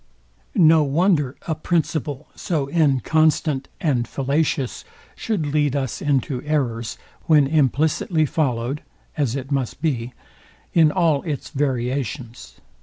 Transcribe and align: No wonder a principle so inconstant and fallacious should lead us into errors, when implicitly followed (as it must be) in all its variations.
No 0.55 0.81
wonder 0.81 1.35
a 1.47 1.53
principle 1.53 2.25
so 2.33 2.67
inconstant 2.67 3.67
and 3.79 4.07
fallacious 4.07 4.83
should 5.15 5.45
lead 5.45 5.75
us 5.75 6.01
into 6.01 6.41
errors, 6.41 6.97
when 7.27 7.45
implicitly 7.45 8.25
followed 8.25 8.81
(as 9.15 9.35
it 9.35 9.51
must 9.51 9.79
be) 9.79 10.13
in 10.73 10.91
all 10.91 11.21
its 11.21 11.51
variations. 11.51 12.55